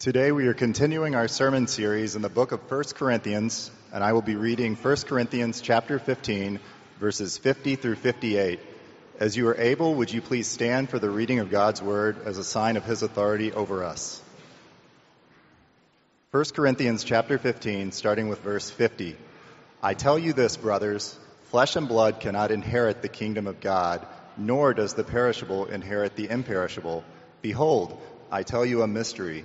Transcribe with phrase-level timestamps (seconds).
[0.00, 4.14] Today we are continuing our sermon series in the book of 1 Corinthians, and I
[4.14, 6.58] will be reading 1 Corinthians chapter 15,
[6.98, 8.60] verses 50 through 58.
[9.18, 12.38] As you are able, would you please stand for the reading of God's word as
[12.38, 14.22] a sign of his authority over us?
[16.30, 19.18] 1 Corinthians chapter 15, starting with verse 50.
[19.82, 21.14] I tell you this, brothers,
[21.50, 24.06] flesh and blood cannot inherit the kingdom of God,
[24.38, 27.04] nor does the perishable inherit the imperishable.
[27.42, 28.00] Behold,
[28.32, 29.44] I tell you a mystery.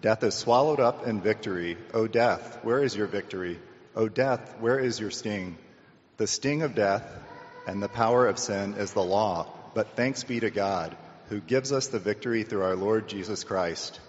[0.00, 1.76] Death is swallowed up in victory.
[1.92, 3.58] O death, where is your victory?
[3.94, 5.58] O death, where is your sting?
[6.16, 7.04] The sting of death
[7.66, 10.96] and the power of sin is the law, but thanks be to God,
[11.28, 14.00] who gives us the victory through our Lord Jesus Christ.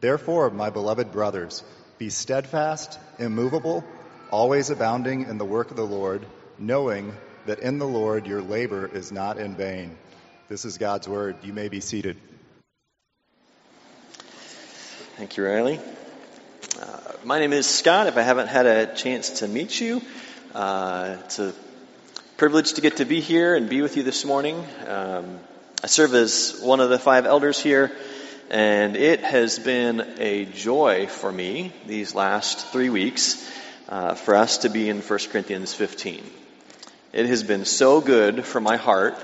[0.00, 1.62] Therefore, my beloved brothers,
[1.98, 3.84] be steadfast, immovable,
[4.30, 6.26] always abounding in the work of the Lord,
[6.58, 7.12] knowing
[7.46, 9.96] that in the Lord your labor is not in vain.
[10.48, 11.36] This is God's word.
[11.42, 12.16] You may be seated.
[15.18, 15.80] Thank you, Riley.
[16.80, 18.06] Uh, my name is Scott.
[18.06, 20.00] If I haven't had a chance to meet you,
[20.54, 21.52] uh, it's a
[22.36, 24.64] privilege to get to be here and be with you this morning.
[24.86, 25.40] Um,
[25.82, 27.90] I serve as one of the five elders here,
[28.48, 33.44] and it has been a joy for me these last three weeks
[33.88, 36.22] uh, for us to be in 1 Corinthians 15.
[37.12, 39.16] It has been so good for my heart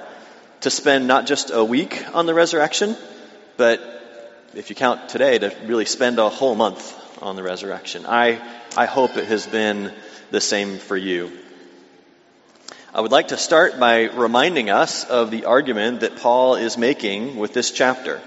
[0.62, 2.96] to spend not just a week on the resurrection,
[3.56, 3.94] but
[4.56, 8.06] if you count today, to really spend a whole month on the resurrection.
[8.06, 8.40] I,
[8.76, 9.92] I hope it has been
[10.30, 11.32] the same for you.
[12.92, 17.36] I would like to start by reminding us of the argument that Paul is making
[17.36, 18.20] with this chapter.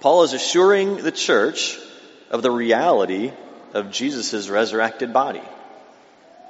[0.00, 1.78] Paul is assuring the church
[2.30, 3.32] of the reality
[3.74, 5.42] of Jesus' resurrected body.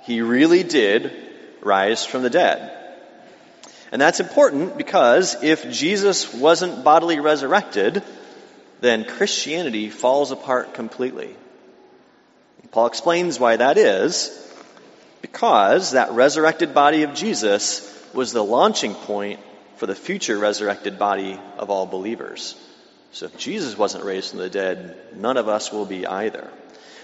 [0.05, 1.13] He really did
[1.61, 2.78] rise from the dead.
[3.91, 8.03] And that's important because if Jesus wasn't bodily resurrected,
[8.81, 11.35] then Christianity falls apart completely.
[12.71, 14.31] Paul explains why that is
[15.23, 17.85] because that resurrected body of Jesus
[18.15, 19.41] was the launching point
[19.77, 22.55] for the future resurrected body of all believers.
[23.13, 26.51] So if Jesus wasn't raised from the dead, none of us will be either.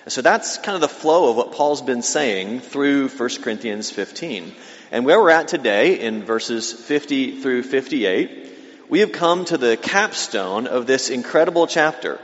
[0.06, 4.52] So that's kind of the flow of what Paul's been saying through 1 Corinthians 15.
[4.90, 8.44] And where we're at today in verses 50 through 58,
[8.90, 12.20] we have come to the capstone of this incredible chapter.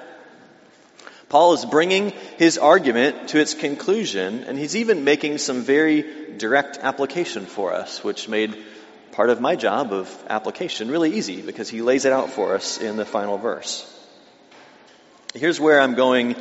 [1.30, 6.04] Paul is bringing his argument to its conclusion, and he's even making some very
[6.36, 8.62] direct application for us, which made
[9.12, 12.78] part of my job of application really easy because he lays it out for us
[12.78, 13.86] in the final verse.
[15.34, 16.34] Here's where I'm going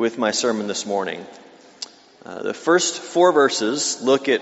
[0.00, 1.26] with my sermon this morning.
[2.24, 4.40] Uh, the first four verses look at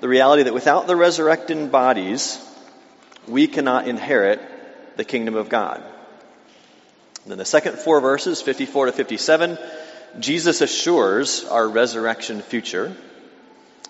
[0.00, 2.42] the reality that without the resurrected bodies,
[3.28, 4.40] we cannot inherit
[4.96, 5.82] the kingdom of God.
[7.24, 9.58] And then the second four verses, 54 to 57,
[10.18, 12.86] Jesus assures our resurrection future.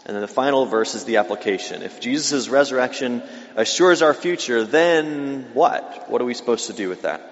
[0.07, 1.83] And then the final verse is the application.
[1.83, 3.23] If Jesus' resurrection
[3.55, 6.11] assures our future, then what?
[6.11, 7.23] What are we supposed to do with that?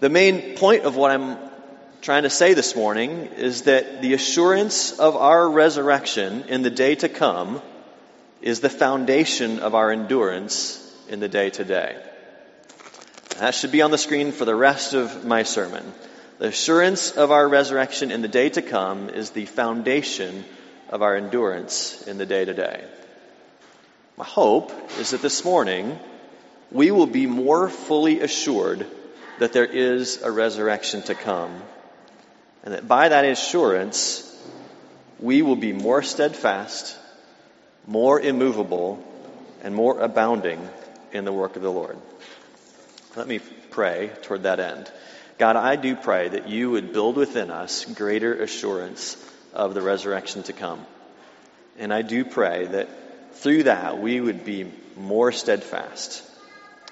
[0.00, 1.53] The main point of what I'm
[2.04, 6.94] trying to say this morning is that the assurance of our resurrection in the day
[6.94, 7.62] to come
[8.42, 10.78] is the foundation of our endurance
[11.08, 11.96] in the day to day.
[13.38, 15.94] That should be on the screen for the rest of my sermon.
[16.36, 20.44] The assurance of our resurrection in the day to come is the foundation
[20.90, 22.84] of our endurance in the day to day.
[24.18, 25.98] My hope is that this morning
[26.70, 28.86] we will be more fully assured
[29.38, 31.62] that there is a resurrection to come
[32.64, 34.30] and that by that assurance,
[35.20, 36.98] we will be more steadfast,
[37.86, 39.04] more immovable,
[39.62, 40.66] and more abounding
[41.12, 41.96] in the work of the Lord.
[43.16, 43.38] Let me
[43.70, 44.90] pray toward that end.
[45.38, 49.16] God, I do pray that you would build within us greater assurance
[49.52, 50.84] of the resurrection to come.
[51.78, 52.88] And I do pray that
[53.34, 56.22] through that we would be more steadfast,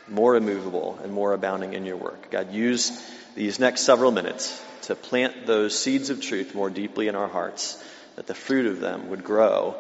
[0.09, 2.31] more immovable, and more abounding in your work.
[2.31, 2.91] God, use
[3.35, 7.83] these next several minutes to plant those seeds of truth more deeply in our hearts,
[8.17, 9.75] that the fruit of them would grow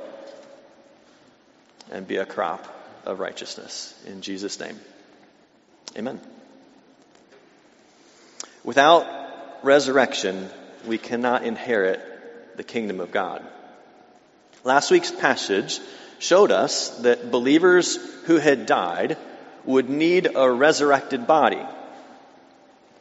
[1.90, 2.66] and be a crop
[3.04, 3.94] of righteousness.
[4.06, 4.78] In Jesus' name,
[5.96, 6.20] amen.
[8.64, 9.06] Without
[9.62, 10.48] resurrection,
[10.86, 13.44] we cannot inherit the kingdom of God.
[14.64, 15.80] Last week's passage
[16.20, 17.96] showed us that believers
[18.26, 19.16] who had died
[19.64, 21.62] would need a resurrected body.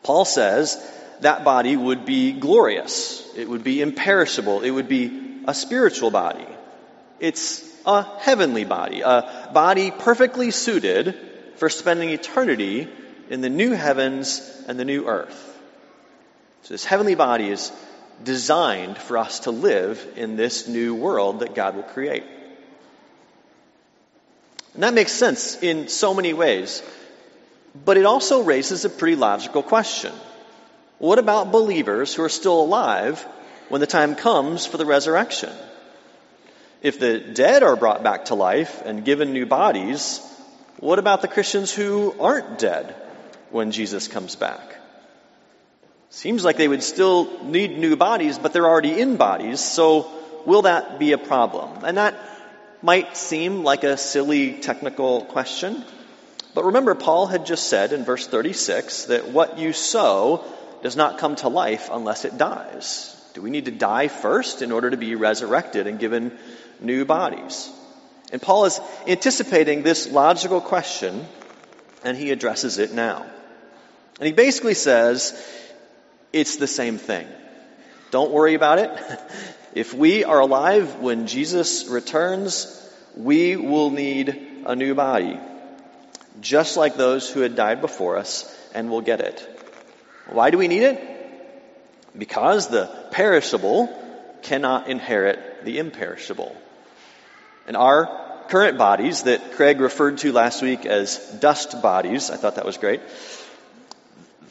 [0.04, 0.78] Paul says
[1.22, 3.28] that body would be glorious.
[3.36, 4.62] It would be imperishable.
[4.62, 6.48] It would be a spiritual body.
[7.20, 11.16] It's a heavenly body, a body perfectly suited
[11.56, 12.88] for spending eternity
[13.30, 15.48] in the new heavens and the new earth.
[16.64, 17.72] So this heavenly body is
[18.24, 22.24] designed for us to live in this new world that God will create.
[24.74, 26.82] And that makes sense in so many ways.
[27.74, 30.14] But it also raises a pretty logical question.
[30.98, 33.26] What about believers who are still alive
[33.70, 35.52] when the time comes for the resurrection?
[36.82, 40.20] If the dead are brought back to life and given new bodies,
[40.80, 42.96] what about the Christians who aren't dead
[43.52, 44.78] when Jesus comes back?
[46.10, 50.12] Seems like they would still need new bodies, but they're already in bodies, so
[50.46, 51.86] will that be a problem?
[51.86, 52.16] And that
[52.82, 55.86] might seem like a silly technical question,
[56.54, 60.44] but remember, Paul had just said in verse 36 that what you sow
[60.84, 63.16] does not come to life unless it dies.
[63.34, 66.38] Do we need to die first in order to be resurrected and given
[66.80, 67.70] new bodies?
[68.32, 71.26] And Paul is anticipating this logical question,
[72.04, 73.26] and he addresses it now.
[74.20, 75.34] And he basically says,
[76.34, 77.28] it's the same thing.
[78.12, 78.92] Don't worry about it.
[79.74, 82.68] If we are alive when Jesus returns,
[83.16, 85.40] we will need a new body,
[86.40, 89.48] just like those who had died before us, and will get it.
[90.28, 92.18] Why do we need it?
[92.18, 93.90] Because the perishable
[94.42, 96.56] cannot inherit the imperishable.
[97.68, 98.10] And our
[98.48, 102.78] current bodies that Craig referred to last week as dust bodies, I thought that was
[102.78, 103.02] great,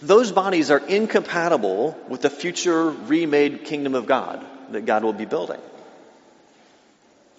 [0.03, 5.27] those bodies are incompatible with the future remade kingdom of God that God will be
[5.27, 5.61] building.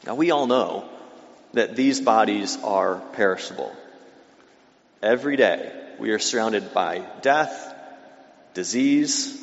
[0.05, 0.87] Now, we all know
[1.53, 3.75] that these bodies are perishable.
[5.01, 7.73] Every day, we are surrounded by death,
[8.53, 9.41] disease,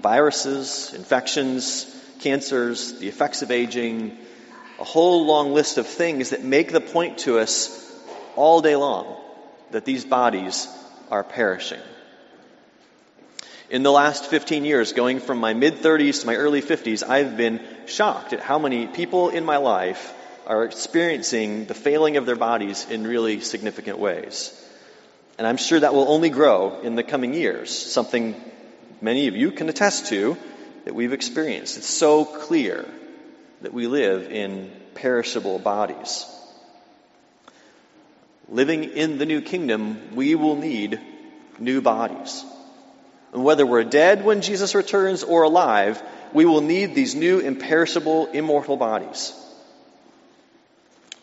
[0.00, 1.84] viruses, infections,
[2.20, 4.16] cancers, the effects of aging,
[4.78, 7.80] a whole long list of things that make the point to us
[8.34, 9.20] all day long
[9.72, 10.68] that these bodies
[11.10, 11.80] are perishing.
[13.68, 17.36] In the last 15 years, going from my mid 30s to my early 50s, I've
[17.36, 20.14] been shocked at how many people in my life
[20.46, 24.58] are experiencing the failing of their bodies in really significant ways.
[25.38, 28.34] And I'm sure that will only grow in the coming years, something
[29.00, 30.36] many of you can attest to
[30.84, 31.76] that we've experienced.
[31.76, 32.88] It's so clear
[33.62, 36.26] that we live in perishable bodies.
[38.48, 41.00] Living in the new kingdom, we will need
[41.58, 42.44] new bodies.
[43.32, 46.00] And whether we're dead when Jesus returns or alive,
[46.32, 49.32] we will need these new imperishable, immortal bodies.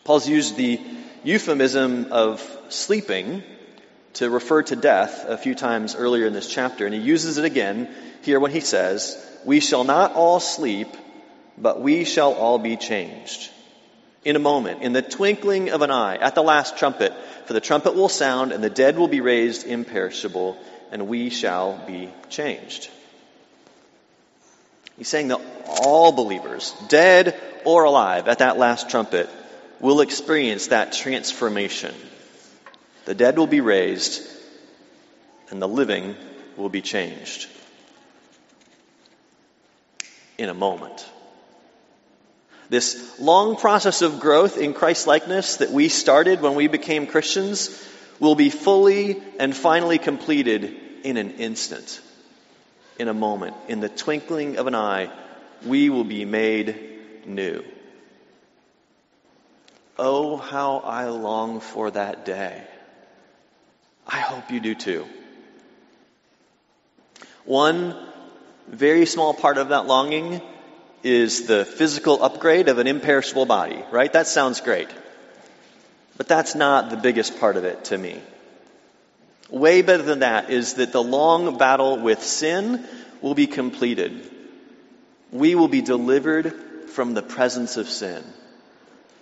[0.04, 0.80] Paul's used the
[1.22, 3.42] euphemism of sleeping
[4.14, 7.44] to refer to death a few times earlier in this chapter, and he uses it
[7.44, 7.88] again
[8.22, 10.88] here when he says, We shall not all sleep,
[11.56, 13.50] but we shall all be changed.
[14.24, 17.12] In a moment, in the twinkling of an eye, at the last trumpet,
[17.46, 20.56] for the trumpet will sound, and the dead will be raised imperishable,
[20.92, 22.88] and we shall be changed.
[24.96, 29.28] He's saying that all believers, dead or alive, at that last trumpet,
[29.80, 31.94] will experience that transformation.
[33.04, 34.22] The dead will be raised,
[35.50, 36.16] and the living
[36.56, 37.48] will be changed
[40.38, 41.04] in a moment.
[42.68, 47.86] This long process of growth in Christ likeness that we started when we became Christians
[48.18, 52.00] will be fully and finally completed in an instant,
[52.98, 55.10] in a moment, in the twinkling of an eye,
[55.66, 56.76] we will be made
[57.26, 57.64] new.
[59.98, 62.62] Oh, how I long for that day.
[64.06, 65.06] I hope you do too.
[67.44, 67.96] One
[68.68, 70.40] very small part of that longing
[71.02, 74.12] is the physical upgrade of an imperishable body, right?
[74.12, 74.88] That sounds great.
[76.16, 78.20] But that's not the biggest part of it to me.
[79.50, 82.86] Way better than that is that the long battle with sin
[83.20, 84.30] will be completed.
[85.30, 86.54] We will be delivered
[86.90, 88.22] from the presence of sin.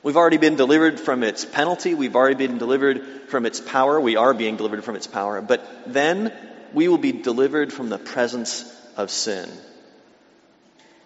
[0.03, 1.95] We've already been delivered from its penalty.
[1.95, 4.01] We've already been delivered from its power.
[4.01, 5.43] We are being delivered from its power.
[5.43, 6.33] But then
[6.73, 8.65] we will be delivered from the presence
[8.97, 9.49] of sin.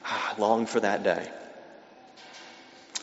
[0.05, 1.29] Ah, long for that day.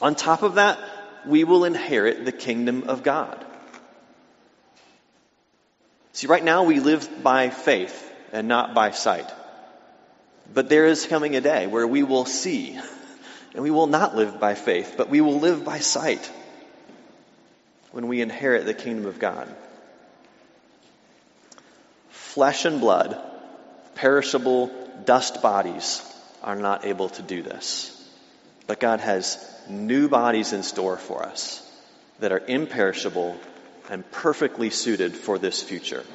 [0.02, 0.80] On top of that,
[1.26, 3.46] we will inherit the kingdom of God.
[6.14, 9.30] See, right now we live by faith and not by sight.
[10.54, 12.80] But there is coming a day where we will see,
[13.54, 16.32] and we will not live by faith, but we will live by sight
[17.92, 19.54] when we inherit the kingdom of God.
[22.10, 23.20] Flesh and blood,
[23.96, 24.72] perishable
[25.06, 26.02] dust bodies,
[26.42, 27.98] are not able to do this.
[28.68, 29.38] But God has
[29.70, 31.68] new bodies in store for us
[32.20, 33.38] that are imperishable
[33.90, 36.06] and perfectly suited for this future.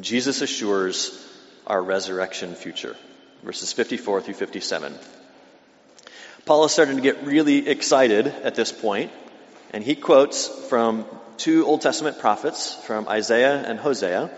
[0.00, 1.22] Jesus assures
[1.66, 2.96] our resurrection future.
[3.42, 4.94] Verses 54 through 57.
[6.44, 9.10] Paul is starting to get really excited at this point,
[9.72, 11.04] and he quotes from
[11.38, 14.30] two Old Testament prophets, from Isaiah and Hosea,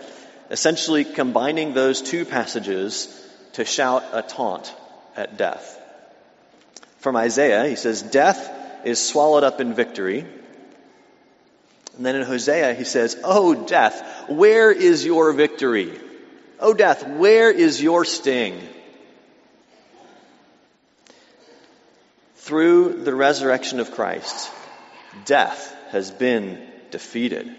[0.49, 3.07] essentially combining those two passages
[3.53, 4.73] to shout a taunt
[5.15, 5.79] at death.
[6.97, 8.51] From Isaiah, he says, Death
[8.83, 10.25] is swallowed up in victory.
[11.95, 15.99] And then in Hosea, he says, Oh, death, where is your victory?
[16.59, 18.59] Oh, death, where is your sting?
[22.49, 24.49] Through the resurrection of Christ,
[25.25, 27.55] death has been defeated.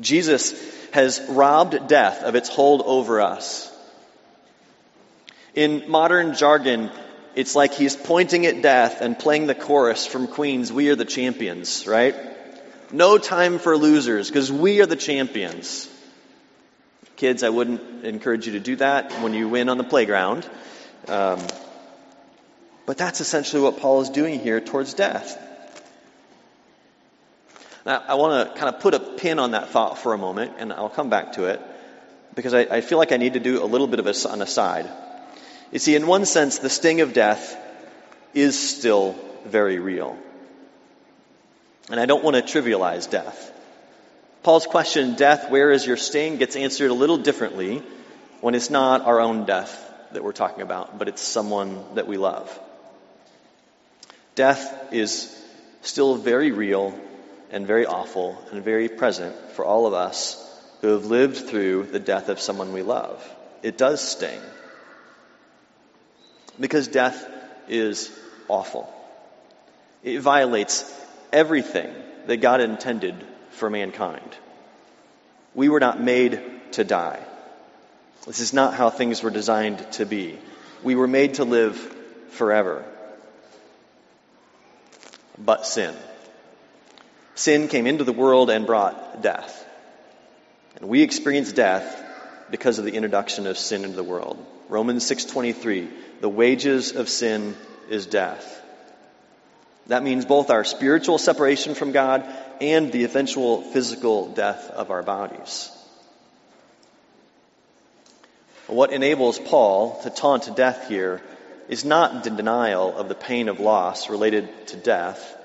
[0.00, 0.52] Jesus
[0.90, 3.72] has robbed death of its hold over us.
[5.54, 6.90] In modern jargon,
[7.36, 11.04] it's like he's pointing at death and playing the chorus from Queen's We Are the
[11.04, 12.16] Champions, right?
[12.90, 15.88] No time for losers because we are the champions.
[17.14, 20.50] Kids, I wouldn't encourage you to do that when you win on the playground.
[21.06, 21.38] Um,
[22.86, 25.40] but that's essentially what Paul is doing here towards death.
[27.86, 30.52] Now, I want to kind of put a pin on that thought for a moment,
[30.58, 31.60] and I'll come back to it,
[32.34, 34.42] because I, I feel like I need to do a little bit of a, an
[34.42, 34.88] aside.
[35.70, 37.56] You see, in one sense, the sting of death
[38.32, 40.16] is still very real.
[41.90, 43.52] And I don't want to trivialize death.
[44.42, 47.82] Paul's question, death, where is your sting, gets answered a little differently
[48.40, 49.80] when it's not our own death
[50.12, 52.58] that we're talking about, but it's someone that we love.
[54.34, 55.30] Death is
[55.82, 56.98] still very real
[57.50, 60.40] and very awful and very present for all of us
[60.80, 63.22] who have lived through the death of someone we love.
[63.62, 64.40] It does sting.
[66.58, 67.26] Because death
[67.68, 68.10] is
[68.48, 68.92] awful.
[70.02, 70.84] It violates
[71.32, 71.92] everything
[72.26, 73.14] that God intended
[73.50, 74.36] for mankind.
[75.54, 76.40] We were not made
[76.72, 77.20] to die.
[78.26, 80.38] This is not how things were designed to be.
[80.82, 81.76] We were made to live
[82.30, 82.84] forever.
[85.38, 85.94] But sin.
[87.34, 89.66] Sin came into the world and brought death.
[90.76, 92.02] And we experience death
[92.50, 94.44] because of the introduction of sin into the world.
[94.68, 95.88] Romans 6:23,
[96.20, 97.56] the wages of sin
[97.88, 98.62] is death.
[99.88, 102.24] That means both our spiritual separation from God
[102.60, 105.70] and the eventual physical death of our bodies.
[108.66, 111.20] What enables Paul to taunt death here
[111.68, 115.36] is not denial of the pain of loss related to death,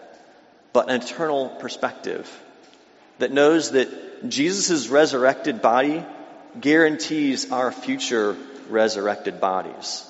[0.73, 2.29] but an eternal perspective
[3.19, 6.05] that knows that Jesus' resurrected body
[6.59, 8.35] guarantees our future
[8.69, 10.05] resurrected bodies.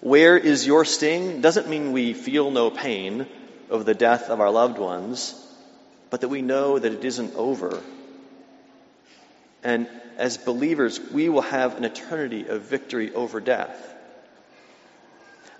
[0.00, 3.26] Where is your sting doesn't mean we feel no pain
[3.68, 5.34] of the death of our loved ones,
[6.08, 7.82] but that we know that it isn't over.
[9.62, 13.94] And as believers, we will have an eternity of victory over death.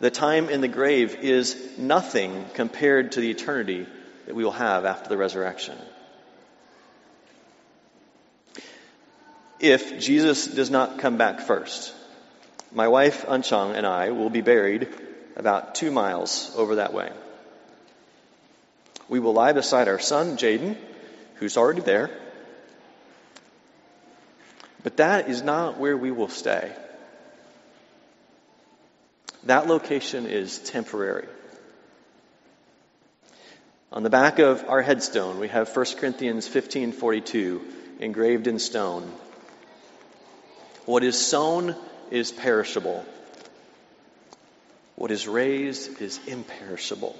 [0.00, 3.86] The time in the grave is nothing compared to the eternity
[4.26, 5.76] that we will have after the resurrection.
[9.58, 11.92] If Jesus does not come back first,
[12.72, 14.88] my wife Anchang and I will be buried
[15.36, 17.12] about two miles over that way.
[19.10, 20.78] We will lie beside our son, Jaden,
[21.34, 22.10] who's already there.
[24.82, 26.72] But that is not where we will stay.
[29.44, 31.26] That location is temporary.
[33.92, 37.60] On the back of our headstone, we have 1 Corinthians 15:42
[37.98, 39.10] engraved in stone.
[40.84, 41.74] What is sown
[42.10, 43.04] is perishable.
[44.96, 47.16] What is raised is imperishable.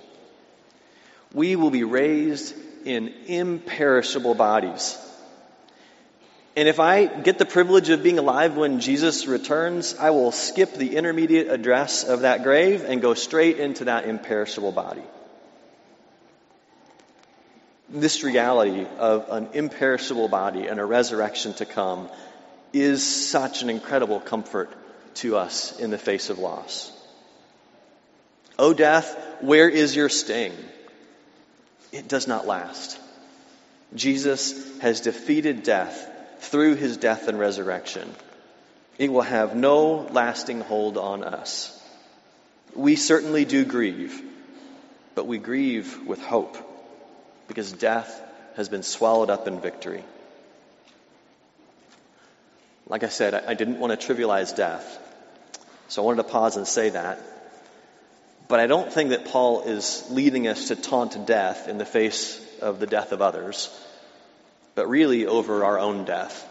[1.33, 4.97] We will be raised in imperishable bodies.
[6.61, 10.75] And if I get the privilege of being alive when Jesus returns, I will skip
[10.75, 15.01] the intermediate address of that grave and go straight into that imperishable body.
[17.89, 22.11] This reality of an imperishable body and a resurrection to come
[22.75, 24.71] is such an incredible comfort
[25.15, 26.93] to us in the face of loss.
[28.59, 30.53] O death, where is your sting?
[31.91, 33.01] It does not last.
[33.95, 36.09] Jesus has defeated death
[36.41, 38.15] through his death and resurrection,
[38.99, 41.77] it will have no lasting hold on us.
[42.75, 44.23] We certainly do grieve,
[45.15, 46.57] but we grieve with hope
[47.49, 48.21] because death
[48.57, 50.05] has been swallowed up in victory.
[52.87, 54.99] Like I said, I didn't want to trivialize death,
[55.89, 57.21] so I wanted to pause and say that.
[58.49, 62.45] But I don't think that Paul is leading us to taunt death in the face
[62.61, 63.71] of the death of others,
[64.81, 66.49] but really over our own death.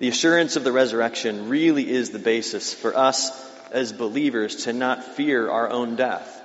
[0.00, 3.30] The assurance of the resurrection really is the basis for us
[3.70, 6.42] as believers to not fear our own death.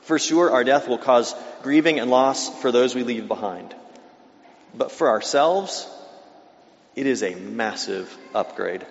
[0.00, 3.72] For sure, our death will cause grieving and loss for those we leave behind.
[4.74, 5.88] But for ourselves,
[6.96, 8.84] it is a massive upgrade.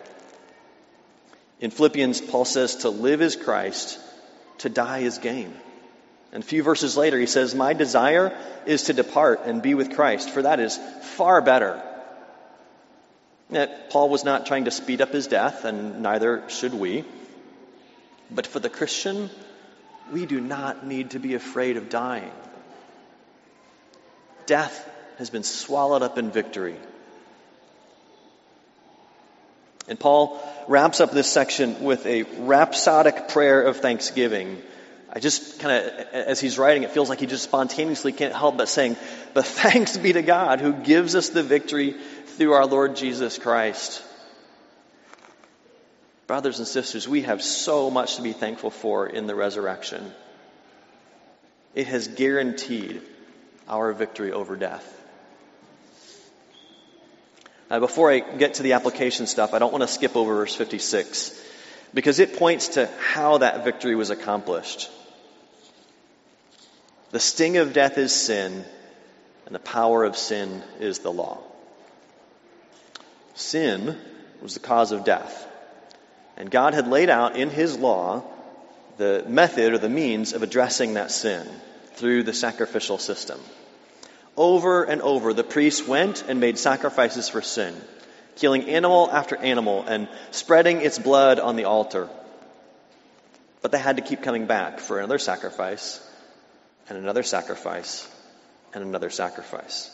[1.60, 4.00] In Philippians, Paul says to live is Christ,
[4.60, 5.54] to die is gain.
[6.32, 9.96] And a few verses later, he says, My desire is to depart and be with
[9.96, 11.82] Christ, for that is far better.
[13.50, 17.06] Yet, Paul was not trying to speed up his death, and neither should we.
[18.30, 19.30] But for the Christian,
[20.12, 22.32] we do not need to be afraid of dying.
[24.46, 26.76] Death has been swallowed up in victory.
[29.88, 34.62] And Paul wraps up this section with a rhapsodic prayer of thanksgiving.
[35.18, 38.56] I just kind of, as he's writing, it feels like he just spontaneously can't help
[38.56, 38.98] but saying,
[39.34, 41.96] But thanks be to God who gives us the victory
[42.28, 44.04] through our Lord Jesus Christ.
[46.28, 50.14] Brothers and sisters, we have so much to be thankful for in the resurrection.
[51.74, 53.02] It has guaranteed
[53.68, 54.86] our victory over death.
[57.72, 60.54] Now, before I get to the application stuff, I don't want to skip over verse
[60.54, 61.44] 56
[61.96, 64.92] because it points to how that victory was accomplished.
[67.12, 68.66] The sting of death is sin,
[69.46, 71.40] and the power of sin is the law.
[73.36, 73.98] Sin
[74.42, 75.48] was the cause of death.
[76.36, 78.24] And God had laid out in His law
[78.98, 81.48] the method or the means of addressing that sin
[81.94, 83.40] through the sacrificial system.
[84.36, 87.74] Over and over, the priests went and made sacrifices for sin,
[88.36, 92.10] killing animal after animal and spreading its blood on the altar.
[93.62, 96.00] But they had to keep coming back for another sacrifice,
[96.90, 98.08] and another sacrifice,
[98.74, 99.94] and another sacrifice.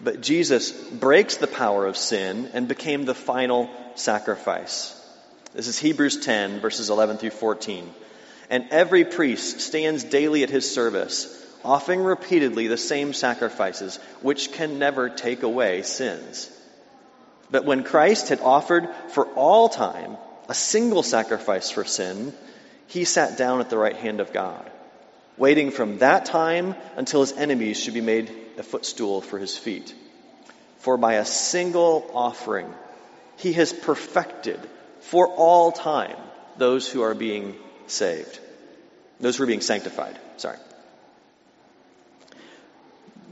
[0.00, 4.94] But Jesus breaks the power of sin and became the final sacrifice.
[5.54, 7.92] This is Hebrews 10, verses 11 through 14.
[8.50, 14.78] And every priest stands daily at his service offering repeatedly the same sacrifices, which can
[14.78, 16.50] never take away sins.
[17.50, 20.16] But when Christ had offered for all time
[20.48, 22.32] a single sacrifice for sin,
[22.86, 24.70] he sat down at the right hand of God,
[25.38, 29.94] waiting from that time until his enemies should be made a footstool for his feet.
[30.78, 32.72] For by a single offering,
[33.36, 34.60] he has perfected
[35.00, 36.16] for all time
[36.56, 38.38] those who are being saved,
[39.20, 40.18] those who are being sanctified.
[40.36, 40.58] Sorry.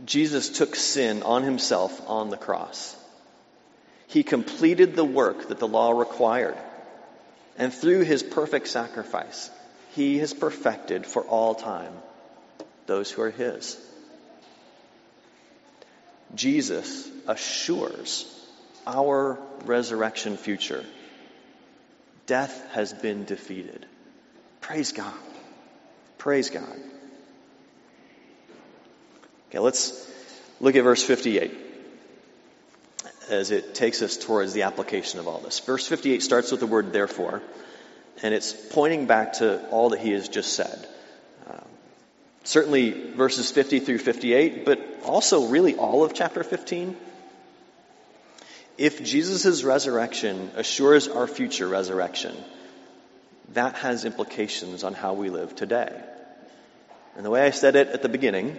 [0.05, 2.97] Jesus took sin on himself on the cross.
[4.07, 6.57] He completed the work that the law required.
[7.59, 9.51] And through his perfect sacrifice,
[9.97, 11.93] he has perfected for all time
[12.85, 13.81] those who are his.
[16.35, 18.31] Jesus assures
[18.87, 20.85] our resurrection future.
[22.27, 23.87] Death has been defeated.
[24.61, 25.15] Praise God.
[26.19, 26.77] Praise God.
[29.49, 30.11] Okay, let's
[30.61, 31.57] look at verse 58
[33.31, 35.59] as it takes us towards the application of all this.
[35.61, 37.43] Verse 58 starts with the word therefore,
[38.23, 40.89] and it's pointing back to all that he has just said.
[41.49, 41.65] Um,
[42.45, 46.97] certainly verses 50 through 58, but also really all of chapter 15.
[48.79, 52.37] If Jesus' resurrection assures our future resurrection,
[53.55, 55.93] that has implications on how we live today.
[57.17, 58.59] And the way I said it at the beginning,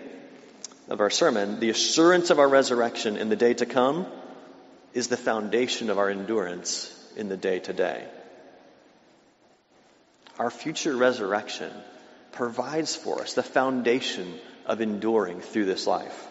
[0.89, 4.08] of our sermon, the assurance of our resurrection in the day to come
[4.93, 8.08] is the foundation of our endurance in the day to day.
[10.39, 11.71] Our future resurrection
[12.32, 16.28] provides for us the foundation of enduring through this life.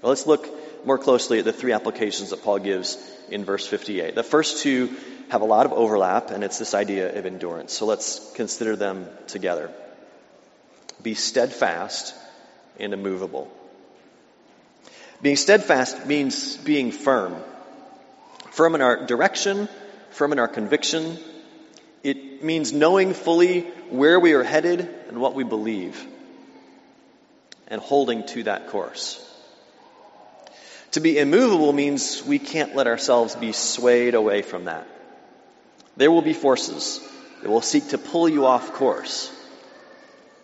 [0.00, 0.48] Well, let's look
[0.86, 2.96] more closely at the three applications that Paul gives
[3.28, 4.14] in verse 58.
[4.14, 4.96] The first two
[5.28, 7.72] have a lot of overlap, and it's this idea of endurance.
[7.72, 9.70] So let's consider them together.
[11.02, 12.14] Be steadfast
[12.78, 13.50] and immovable.
[15.20, 17.36] Being steadfast means being firm.
[18.52, 19.68] Firm in our direction,
[20.10, 21.18] firm in our conviction.
[22.08, 26.02] It means knowing fully where we are headed and what we believe
[27.66, 29.22] and holding to that course.
[30.92, 34.88] To be immovable means we can't let ourselves be swayed away from that.
[35.98, 37.06] There will be forces
[37.42, 39.30] that will seek to pull you off course.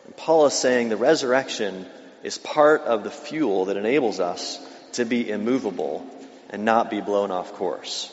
[0.04, 1.86] And Paul is saying the resurrection
[2.22, 4.58] is part of the fuel that enables us
[4.92, 6.06] to be immovable
[6.50, 8.10] and not be blown off course.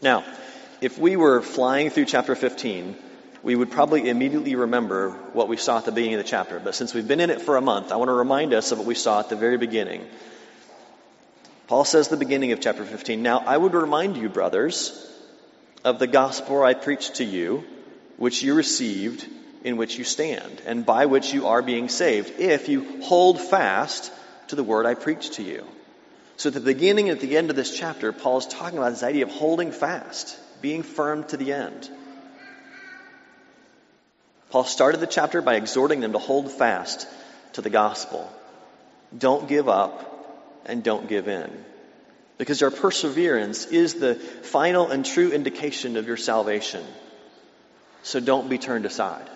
[0.00, 0.24] Now,
[0.82, 2.96] if we were flying through chapter 15,
[3.44, 6.58] we would probably immediately remember what we saw at the beginning of the chapter.
[6.58, 8.78] But since we've been in it for a month, I want to remind us of
[8.78, 10.04] what we saw at the very beginning.
[11.68, 15.08] Paul says the beginning of chapter 15, Now I would remind you, brothers,
[15.84, 17.62] of the gospel I preached to you,
[18.16, 19.24] which you received,
[19.62, 24.12] in which you stand, and by which you are being saved, if you hold fast
[24.48, 25.64] to the word I preached to you.
[26.36, 28.90] So at the beginning and at the end of this chapter, Paul is talking about
[28.90, 31.90] this idea of holding fast, being firm to the end.
[34.50, 37.08] Paul started the chapter by exhorting them to hold fast
[37.54, 38.30] to the gospel.
[39.16, 40.08] Don't give up
[40.66, 41.50] and don't give in.
[42.38, 46.84] Because your perseverance is the final and true indication of your salvation.
[48.02, 49.28] So don't be turned aside.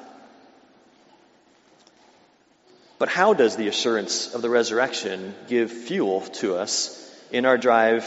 [2.98, 8.04] But how does the assurance of the resurrection give fuel to us in our drive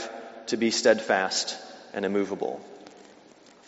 [0.47, 1.57] to be steadfast
[1.93, 2.59] and immovable?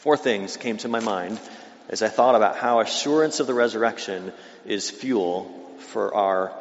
[0.02, 1.40] Four things came to my mind
[1.88, 4.34] as I thought about how assurance of the resurrection
[4.66, 6.52] is fuel for our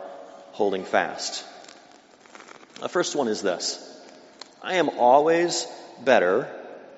[0.53, 1.43] holding fast.
[2.83, 3.79] The first one is this
[4.63, 5.67] I am always
[6.05, 6.55] better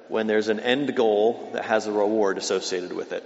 [0.08, 3.24] when there's an end goal that has a reward associated with it.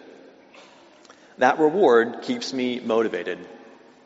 [1.39, 3.39] That reward keeps me motivated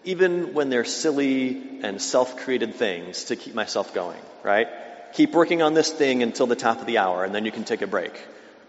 [0.04, 4.68] even when they're silly and self-created things to keep myself going, right?
[5.14, 7.64] Keep working on this thing until the top of the hour and then you can
[7.64, 8.12] take a break.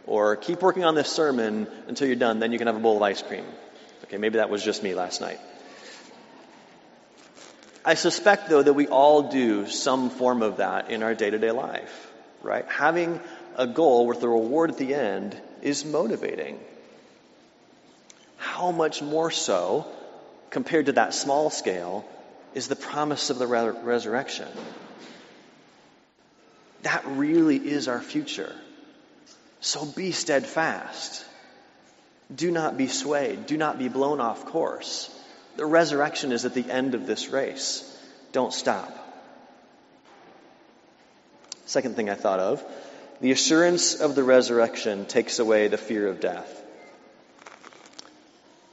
[0.07, 2.97] Or keep working on this sermon until you're done, then you can have a bowl
[2.97, 3.45] of ice cream.
[4.05, 5.39] Okay, maybe that was just me last night.
[7.83, 12.11] I suspect though that we all do some form of that in our day-to-day life,
[12.43, 12.65] right?
[12.67, 13.19] Having
[13.55, 16.59] a goal with a reward at the end is motivating.
[18.37, 19.87] How much more so
[20.49, 22.05] compared to that small scale
[22.53, 24.47] is the promise of the re- resurrection.
[26.83, 28.53] That really is our future.
[29.61, 31.23] So be steadfast.
[32.35, 33.45] Do not be swayed.
[33.45, 35.09] Do not be blown off course.
[35.55, 37.87] The resurrection is at the end of this race.
[38.31, 38.97] Don't stop.
[41.65, 42.63] Second thing I thought of
[43.21, 46.61] the assurance of the resurrection takes away the fear of death.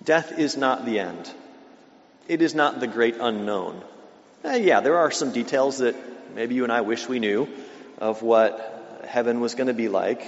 [0.03, 1.31] Death is not the end.
[2.29, 3.83] It is not the great unknown.
[4.45, 5.97] Eh, yeah, there are some details that
[6.35, 7.47] maybe you and I wish we knew
[7.99, 10.23] of what heaven was going to be like.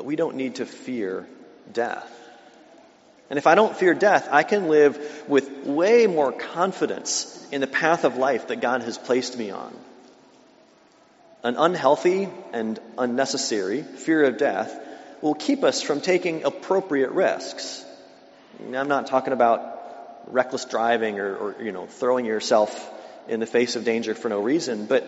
[0.00, 1.26] But we don't need to fear
[1.70, 2.10] death.
[3.28, 7.66] And if I don't fear death, I can live with way more confidence in the
[7.66, 9.76] path of life that God has placed me on.
[11.42, 14.74] An unhealthy and unnecessary fear of death
[15.20, 17.84] will keep us from taking appropriate risks.
[18.74, 22.90] I'm not talking about reckless driving or, or, you know, throwing yourself
[23.28, 25.06] in the face of danger for no reason, but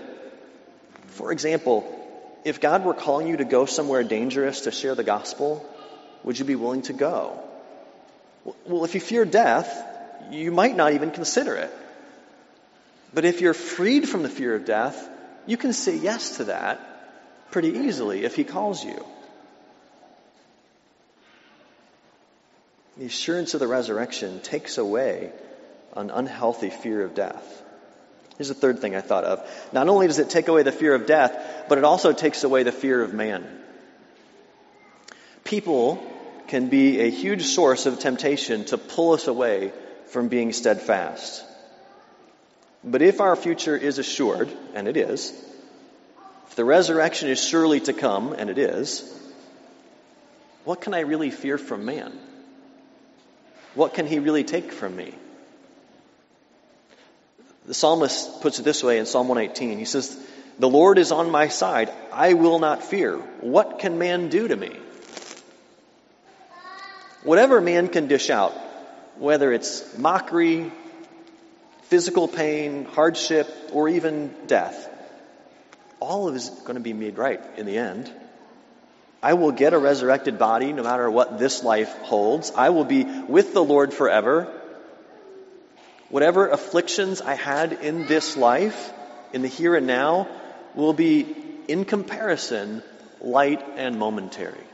[1.07, 2.02] for example,
[2.45, 5.65] if God were calling you to go somewhere dangerous to share the gospel,
[6.25, 7.41] would you be willing to go?
[8.67, 9.71] Well, if you fear death,
[10.31, 11.73] you might not even consider it.
[13.15, 15.09] But if you're freed from the fear of death,
[15.47, 19.05] you can say yes to that pretty easily if He calls you.
[22.97, 25.33] The assurance of the resurrection takes away
[25.97, 27.63] an unhealthy fear of death.
[28.39, 29.69] Here's the third thing I thought of.
[29.73, 32.65] Not only does it take away the fear of death, but it also takes away
[32.65, 33.49] the fear of man.
[35.43, 36.07] People
[36.47, 39.73] can be a huge source of temptation to pull us away
[40.09, 41.43] from being steadfast.
[42.85, 45.33] But if our future is assured, and it is,
[46.49, 49.11] if the resurrection is surely to come, and it is,
[50.65, 52.13] what can I really fear from man?
[53.75, 55.15] What can he really take from me?
[57.65, 59.79] The psalmist puts it this way in Psalm 118.
[59.79, 60.19] He says,
[60.59, 61.91] The Lord is on my side.
[62.13, 63.17] I will not fear.
[63.41, 64.77] What can man do to me?
[67.23, 68.53] Whatever man can dish out,
[69.17, 70.73] whether it's mockery,
[71.83, 74.89] physical pain, hardship, or even death,
[76.01, 78.11] all of it is going to be made right in the end.
[79.23, 82.51] I will get a resurrected body no matter what this life holds.
[82.57, 84.53] I will be with the Lord forever.
[86.09, 88.93] Whatever afflictions I had in this life,
[89.33, 90.27] in the here and now,
[90.75, 91.27] will be,
[91.69, 92.83] in comparison,
[93.21, 94.65] light and momentary.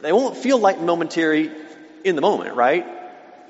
[0.00, 1.50] They won't feel light and momentary
[2.04, 2.86] in the moment, right?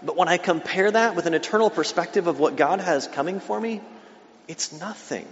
[0.05, 3.61] But when I compare that with an eternal perspective of what God has coming for
[3.61, 3.81] me,
[4.49, 5.27] It's nothing.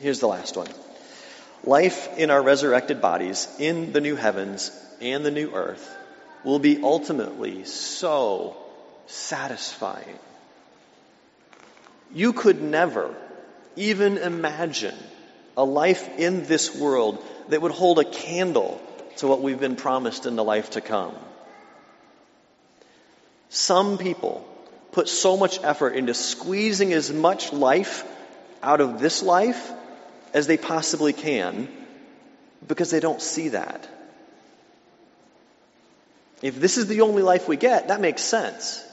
[0.00, 0.68] Here's the last one.
[1.64, 5.96] Life in our resurrected bodies, in the new heavens and the new earth,
[6.44, 8.56] will be ultimately so
[9.06, 10.18] satisfying.
[12.14, 13.14] You could never
[13.76, 14.96] even imagine
[15.56, 18.80] a life in this world that would hold a candle
[19.16, 21.14] to what we've been promised in the life to come.
[23.48, 24.46] Some people
[24.92, 28.04] put so much effort into squeezing as much life
[28.62, 29.70] out of this life
[30.32, 31.68] as they possibly can
[32.66, 33.88] because they don't see that.
[36.42, 38.84] If this is the only life we get, that makes sense.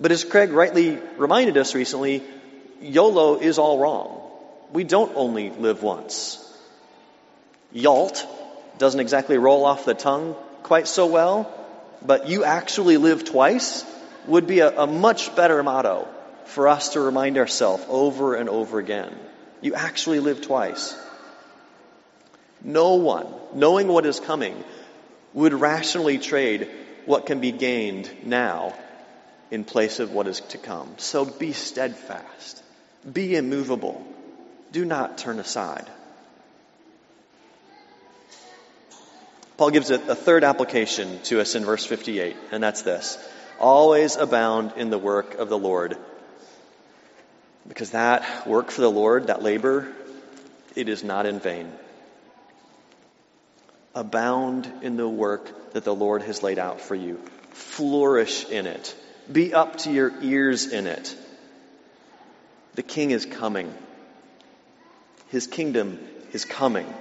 [0.00, 2.22] But as Craig rightly reminded us recently,
[2.80, 4.22] YOLO is all wrong.
[4.72, 6.38] We don't only live once.
[7.72, 8.26] YALT
[8.78, 11.52] doesn't exactly roll off the tongue quite so well,
[12.04, 13.84] but you actually live twice
[14.26, 16.08] would be a, a much better motto
[16.46, 19.14] for us to remind ourselves over and over again.
[19.60, 20.96] You actually live twice.
[22.62, 24.64] No one, knowing what is coming,
[25.34, 26.68] would rationally trade
[27.04, 28.74] what can be gained now
[29.50, 30.94] in place of what is to come.
[30.98, 32.62] So be steadfast.
[33.10, 34.06] Be immovable.
[34.72, 35.86] Do not turn aside.
[39.56, 43.18] Paul gives a, a third application to us in verse 58, and that's this
[43.58, 45.96] always abound in the work of the Lord.
[47.68, 49.86] Because that work for the Lord, that labor,
[50.74, 51.70] it is not in vain.
[53.94, 57.20] Abound in the work that the Lord has laid out for you.
[57.50, 58.94] Flourish in it.
[59.30, 61.16] Be up to your ears in it.
[62.74, 63.72] The king is coming.
[65.28, 65.98] His kingdom
[66.32, 66.92] is coming.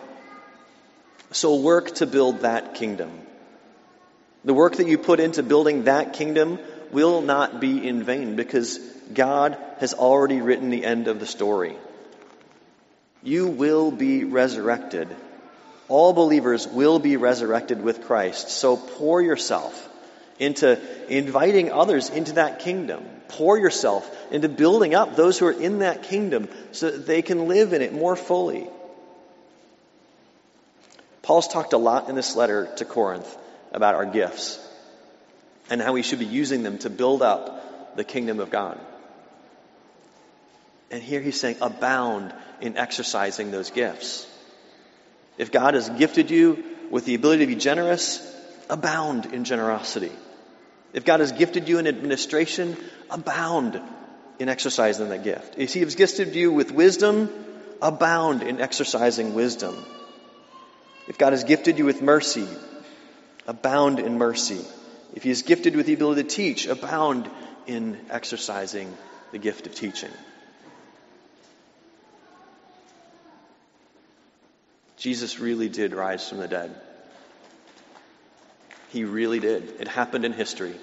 [1.32, 3.12] So work to build that kingdom.
[4.46, 6.60] The work that you put into building that kingdom
[6.92, 8.78] will not be in vain because
[9.14, 11.76] God has already written the end of the story.
[13.24, 15.10] You will be resurrected.
[15.88, 18.50] All believers will be resurrected with Christ.
[18.50, 19.89] So pour yourself
[20.40, 23.04] into inviting others into that kingdom.
[23.28, 27.48] Pour yourself into building up those who are in that kingdom so that they can
[27.48, 28.68] live in it more fully.
[31.22, 33.38] Paul's talked a lot in this letter to Corinth
[33.72, 34.66] about our gifts
[35.70, 38.80] and how we should be using them to build up the kingdom of God.
[40.90, 44.26] And here he's saying, abound in exercising those gifts.
[45.38, 48.26] If God has gifted you with the ability to be generous,
[48.70, 50.12] abound in generosity.
[50.94, 52.76] If God has gifted you in administration,
[53.10, 53.80] abound
[54.40, 55.56] in exercising that gift.
[55.58, 57.30] If He has gifted you with wisdom,
[57.82, 59.76] abound in exercising wisdom.
[61.08, 62.48] If God has gifted you with mercy,
[63.48, 64.62] abound in mercy.
[65.14, 67.30] If He has gifted with the ability to teach, abound
[67.68, 68.96] in exercising
[69.32, 70.12] the gift of teaching.
[74.98, 76.76] Jesus really did rise from the dead.
[78.90, 79.76] He really did.
[79.80, 80.76] It happened in history.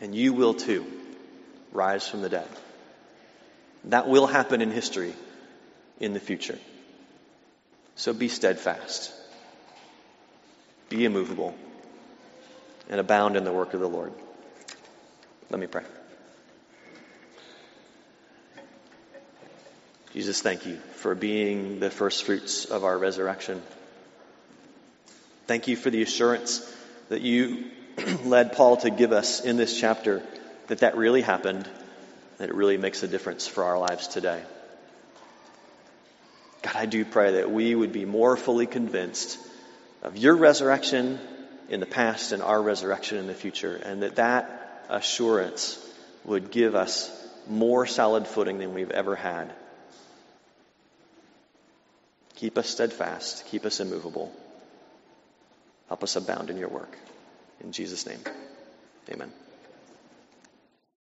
[0.00, 0.86] And you will too
[1.72, 2.48] rise from the dead.
[3.84, 5.14] That will happen in history
[6.00, 6.58] in the future.
[7.94, 9.12] So be steadfast,
[10.88, 11.54] be immovable,
[12.88, 14.12] and abound in the work of the Lord.
[15.50, 15.84] Let me pray.
[20.14, 23.62] Jesus, thank you for being the first fruits of our resurrection.
[25.52, 26.66] Thank you for the assurance
[27.10, 27.66] that you
[28.24, 30.22] led Paul to give us in this chapter
[30.68, 31.68] that that really happened,
[32.38, 34.42] that it really makes a difference for our lives today.
[36.62, 39.38] God, I do pray that we would be more fully convinced
[40.02, 41.20] of your resurrection
[41.68, 45.78] in the past and our resurrection in the future, and that that assurance
[46.24, 47.10] would give us
[47.46, 49.52] more solid footing than we've ever had.
[52.36, 54.34] Keep us steadfast, keep us immovable.
[55.92, 56.96] Help us abound in your work.
[57.62, 58.20] In Jesus' name,
[59.10, 59.30] amen.